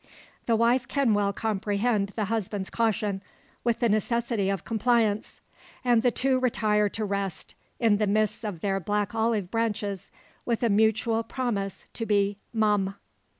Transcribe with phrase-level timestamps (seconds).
[0.47, 3.21] The wife can well comprehend the husband's caution,
[3.63, 5.41] with the necessity of compliance;
[5.85, 10.09] and the two retire to rest, in the midst of their black olive branches,
[10.43, 12.95] with a mutual promise to be "mum."